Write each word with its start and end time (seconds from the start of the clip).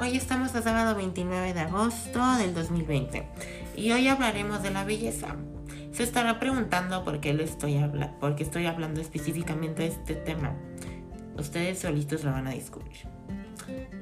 Hoy 0.00 0.16
estamos 0.16 0.54
a 0.54 0.62
sábado 0.62 0.94
29 0.94 1.52
de 1.52 1.60
agosto 1.60 2.36
del 2.38 2.54
2020 2.54 3.28
y 3.76 3.92
hoy 3.92 4.08
hablaremos 4.08 4.62
de 4.62 4.70
la 4.70 4.82
belleza. 4.82 5.36
Se 5.92 6.04
estará 6.04 6.40
preguntando 6.40 7.04
por 7.04 7.20
qué, 7.20 7.34
lo 7.34 7.42
estoy, 7.42 7.76
habla 7.76 8.18
por 8.18 8.40
estoy 8.40 8.64
hablando 8.64 9.02
específicamente 9.02 9.82
de 9.82 9.88
este 9.88 10.14
tema. 10.14 10.54
Ustedes 11.36 11.80
solitos 11.80 12.24
lo 12.24 12.32
van 12.32 12.46
a 12.46 12.52
descubrir. 12.52 12.96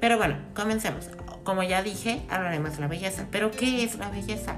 Pero 0.01 0.19
bueno, 0.19 0.37
comencemos. 0.55 1.11
Como 1.43 1.65
ya 1.65 1.83
dije, 1.83 2.23
hablaremos 2.31 2.75
de 2.77 2.81
la 2.81 2.87
belleza. 2.87 3.27
¿Pero 3.33 3.51
qué 3.51 3.83
es 3.83 3.97
la 3.97 4.09
belleza? 4.09 4.57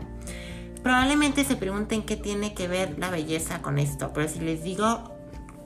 Probablemente 0.83 1.45
se 1.45 1.57
pregunten 1.57 2.02
qué 2.02 2.19
tiene 2.19 2.52
que 2.52 2.69
ver 2.69 2.98
la 2.98 3.09
belleza 3.09 3.62
con 3.62 3.79
esto, 3.79 4.12
pero 4.12 4.29
si 4.29 4.41
les 4.41 4.62
digo, 4.62 5.16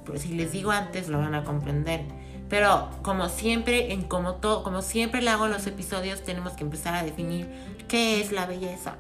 pero 0.06 0.20
si 0.20 0.34
les 0.34 0.52
digo 0.52 0.70
antes 0.70 1.08
lo 1.08 1.18
van 1.18 1.34
a 1.34 1.42
comprender. 1.42 2.04
Pero 2.48 2.90
como 3.02 3.28
siempre, 3.28 3.92
en 3.92 4.02
como 4.02 4.34
todo, 4.34 4.62
como 4.62 4.82
siempre 4.82 5.22
le 5.22 5.30
hago 5.30 5.48
los 5.48 5.66
episodios, 5.66 6.22
tenemos 6.22 6.52
que 6.52 6.64
empezar 6.64 6.94
a 6.94 7.02
definir 7.02 7.48
qué 7.88 8.20
es 8.20 8.32
la 8.32 8.46
belleza. 8.46 8.96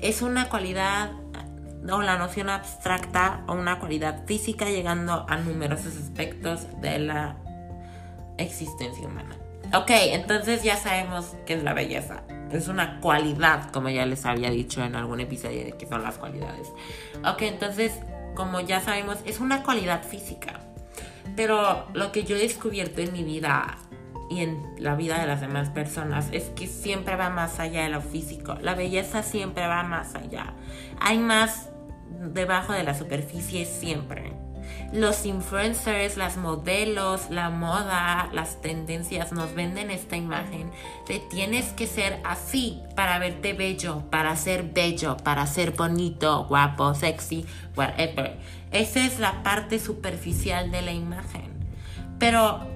Es 0.00 0.22
una 0.22 0.48
cualidad 0.48 1.12
o 1.90 2.02
la 2.02 2.18
noción 2.18 2.50
abstracta 2.50 3.44
o 3.46 3.52
una 3.52 3.78
cualidad 3.78 4.24
física 4.26 4.66
llegando 4.68 5.26
a 5.28 5.36
numerosos 5.36 5.96
aspectos 5.96 6.66
de 6.80 6.98
la 6.98 7.36
existencia 8.36 9.06
humana. 9.06 9.36
Ok, 9.74 9.90
entonces 9.90 10.62
ya 10.62 10.76
sabemos 10.76 11.34
qué 11.46 11.54
es 11.54 11.62
la 11.62 11.74
belleza. 11.74 12.22
Es 12.50 12.68
una 12.68 13.00
cualidad, 13.00 13.70
como 13.70 13.90
ya 13.90 14.06
les 14.06 14.24
había 14.24 14.50
dicho 14.50 14.82
en 14.82 14.96
algún 14.96 15.20
episodio 15.20 15.64
de 15.64 15.72
qué 15.72 15.86
son 15.86 16.02
las 16.02 16.16
cualidades. 16.16 16.68
Ok, 17.26 17.42
entonces, 17.42 17.92
como 18.34 18.60
ya 18.60 18.80
sabemos, 18.80 19.18
es 19.26 19.40
una 19.40 19.62
cualidad 19.62 20.02
física. 20.02 20.60
Pero 21.38 21.86
lo 21.94 22.10
que 22.10 22.24
yo 22.24 22.34
he 22.34 22.40
descubierto 22.40 23.00
en 23.00 23.12
mi 23.12 23.22
vida 23.22 23.78
y 24.28 24.40
en 24.40 24.74
la 24.76 24.96
vida 24.96 25.20
de 25.20 25.26
las 25.28 25.40
demás 25.40 25.70
personas 25.70 26.28
es 26.32 26.46
que 26.56 26.66
siempre 26.66 27.14
va 27.14 27.30
más 27.30 27.60
allá 27.60 27.84
de 27.84 27.90
lo 27.90 28.00
físico. 28.00 28.56
La 28.60 28.74
belleza 28.74 29.22
siempre 29.22 29.68
va 29.68 29.84
más 29.84 30.16
allá. 30.16 30.54
Hay 30.98 31.18
más 31.18 31.70
debajo 32.10 32.72
de 32.72 32.82
la 32.82 32.92
superficie 32.92 33.66
siempre. 33.66 34.32
Los 34.92 35.26
influencers, 35.26 36.16
las 36.16 36.36
modelos, 36.36 37.30
la 37.30 37.50
moda, 37.50 38.30
las 38.32 38.60
tendencias 38.60 39.32
nos 39.32 39.54
venden 39.54 39.90
esta 39.90 40.16
imagen 40.16 40.70
de 41.06 41.18
tienes 41.18 41.72
que 41.72 41.86
ser 41.86 42.20
así 42.24 42.80
para 42.96 43.18
verte 43.18 43.52
bello, 43.52 44.02
para 44.10 44.34
ser 44.36 44.62
bello, 44.62 45.16
para 45.18 45.46
ser 45.46 45.72
bonito, 45.72 46.44
guapo, 46.46 46.94
sexy, 46.94 47.46
whatever. 47.76 48.38
Esa 48.70 49.04
es 49.04 49.18
la 49.18 49.42
parte 49.42 49.78
superficial 49.78 50.70
de 50.70 50.82
la 50.82 50.92
imagen. 50.92 51.52
Pero, 52.18 52.66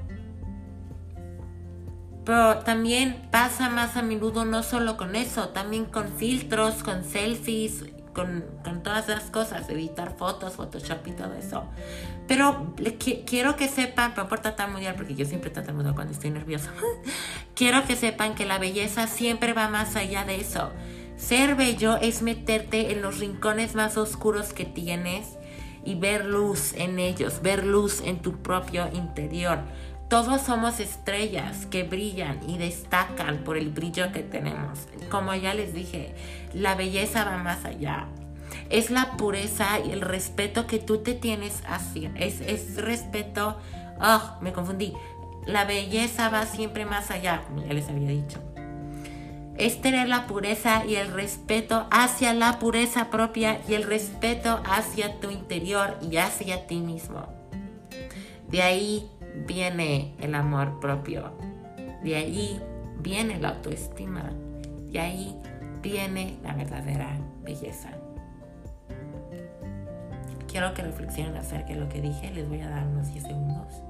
pero 2.24 2.58
también 2.58 3.28
pasa 3.30 3.68
más 3.68 3.96
a 3.96 4.02
menudo 4.02 4.44
no 4.44 4.62
solo 4.62 4.96
con 4.96 5.16
eso, 5.16 5.48
también 5.48 5.86
con 5.86 6.08
filtros, 6.08 6.82
con 6.82 7.04
selfies, 7.04 7.84
con, 8.12 8.44
todas 8.82 9.08
esas 9.08 9.24
cosas, 9.24 9.68
editar 9.68 10.16
fotos, 10.16 10.54
Photoshop 10.54 11.06
y 11.06 11.12
todo 11.12 11.34
eso. 11.34 11.64
Pero 12.28 12.74
quiero 13.26 13.56
que 13.56 13.68
sepan, 13.68 14.14
no 14.16 14.28
por 14.28 14.40
mundial 14.68 14.94
porque 14.96 15.14
yo 15.14 15.24
siempre 15.24 15.50
tartamudo 15.50 15.94
cuando 15.94 16.12
estoy 16.12 16.30
nerviosa, 16.30 16.70
quiero 17.54 17.84
que 17.86 17.96
sepan 17.96 18.34
que 18.34 18.46
la 18.46 18.58
belleza 18.58 19.06
siempre 19.06 19.52
va 19.52 19.68
más 19.68 19.96
allá 19.96 20.24
de 20.24 20.40
eso. 20.40 20.70
Ser 21.16 21.54
bello 21.54 21.96
es 21.98 22.22
meterte 22.22 22.92
en 22.92 23.02
los 23.02 23.18
rincones 23.18 23.74
más 23.74 23.96
oscuros 23.96 24.52
que 24.52 24.64
tienes 24.64 25.36
y 25.84 25.94
ver 25.94 26.24
luz 26.24 26.74
en 26.74 26.98
ellos, 26.98 27.42
ver 27.42 27.64
luz 27.64 28.00
en 28.04 28.20
tu 28.20 28.42
propio 28.42 28.88
interior. 28.92 29.60
Todos 30.12 30.42
somos 30.42 30.78
estrellas 30.78 31.64
que 31.64 31.84
brillan 31.84 32.38
y 32.46 32.58
destacan 32.58 33.38
por 33.44 33.56
el 33.56 33.70
brillo 33.70 34.12
que 34.12 34.20
tenemos. 34.20 34.80
Como 35.10 35.34
ya 35.34 35.54
les 35.54 35.72
dije, 35.72 36.14
la 36.52 36.74
belleza 36.74 37.24
va 37.24 37.38
más 37.38 37.64
allá. 37.64 38.08
Es 38.68 38.90
la 38.90 39.12
pureza 39.12 39.80
y 39.80 39.90
el 39.90 40.02
respeto 40.02 40.66
que 40.66 40.78
tú 40.78 40.98
te 40.98 41.14
tienes 41.14 41.62
hacia. 41.66 42.12
Es, 42.14 42.42
es 42.42 42.76
respeto. 42.76 43.56
Oh, 44.02 44.36
me 44.42 44.52
confundí. 44.52 44.92
La 45.46 45.64
belleza 45.64 46.28
va 46.28 46.44
siempre 46.44 46.84
más 46.84 47.10
allá, 47.10 47.44
como 47.48 47.64
ya 47.64 47.72
les 47.72 47.88
había 47.88 48.10
dicho 48.10 48.38
es 49.56 49.80
tener 49.80 50.08
la 50.08 50.26
pureza 50.26 50.84
y 50.84 50.96
el 50.96 51.10
respeto 51.12 51.86
hacia 51.90 52.34
la 52.34 52.58
pureza 52.58 53.08
propia 53.10 53.60
y 53.66 53.74
el 53.74 53.84
respeto 53.84 54.60
hacia 54.64 55.20
tu 55.20 55.30
interior 55.30 55.96
y 56.02 56.16
hacia 56.18 56.66
ti 56.66 56.80
mismo. 56.80 57.28
De 58.48 58.60
ahí 58.60 59.08
viene 59.46 60.14
el 60.20 60.34
amor 60.34 60.80
propio. 60.80 61.32
De 62.02 62.16
ahí 62.16 62.60
viene 63.00 63.38
la 63.38 63.50
autoestima. 63.50 64.32
De 64.90 65.00
ahí 65.00 65.36
viene 65.82 66.38
la 66.42 66.54
verdadera 66.54 67.18
belleza. 67.42 67.90
Quiero 70.48 70.74
que 70.74 70.82
reflexionen 70.82 71.36
acerca 71.36 71.68
de 71.68 71.80
lo 71.80 71.88
que 71.88 72.00
dije. 72.00 72.30
Les 72.30 72.48
voy 72.48 72.60
a 72.60 72.68
dar 72.68 72.86
unos 72.86 73.10
10 73.12 73.24
segundos. 73.24 73.82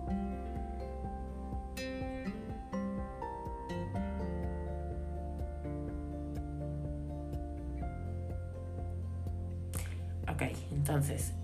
Ok, 10.29 10.43
entonces, 10.71 11.35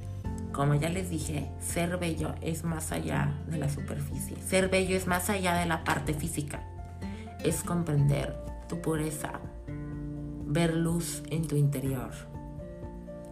como 0.58 0.74
ya 0.74 0.88
les 0.88 1.08
dije, 1.08 1.48
ser 1.60 1.98
bello 1.98 2.34
es 2.40 2.64
más 2.64 2.90
allá 2.90 3.32
de 3.46 3.58
la 3.58 3.68
superficie. 3.68 4.36
Ser 4.44 4.68
bello 4.68 4.96
es 4.96 5.06
más 5.06 5.30
allá 5.30 5.54
de 5.54 5.66
la 5.66 5.84
parte 5.84 6.14
física. 6.14 6.64
Es 7.44 7.62
comprender 7.62 8.36
tu 8.68 8.80
pureza, 8.80 9.38
ver 10.46 10.74
luz 10.74 11.22
en 11.30 11.46
tu 11.46 11.54
interior 11.54 12.10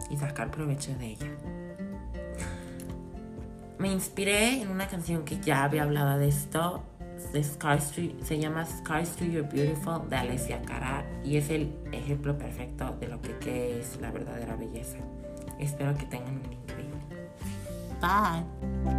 y 0.09 0.17
sacar 0.17 0.53
provecho 0.53 0.95
de 0.95 1.07
ella. 1.07 1.27
Me 3.81 3.91
inspiré 3.91 4.63
en 4.63 4.71
una 4.71 4.87
canción 4.87 5.25
que 5.25 5.41
ya 5.41 5.65
había 5.65 5.83
hablado 5.83 6.21
de 6.21 6.29
esto, 6.29 6.85
de 7.33 7.43
se 7.43 8.39
llama 8.39 8.65
Sky 8.65 9.03
Street 9.03 9.33
You're 9.33 9.49
Beautiful 9.49 10.09
de 10.09 10.15
Alessia 10.15 10.63
Cara 10.63 11.05
y 11.25 11.39
es 11.39 11.51
el 11.51 11.75
ejemplo 11.91 12.39
perfecto 12.39 12.97
de 13.01 13.09
lo 13.09 13.21
que 13.21 13.81
es 13.81 14.01
la 14.01 14.13
verdadera 14.13 14.55
belleza. 14.55 14.99
Espero 15.59 15.93
que 15.97 16.05
tengan 16.05 16.37
un 16.37 16.53
increíble. 16.53 16.86
Bye. 18.07 18.96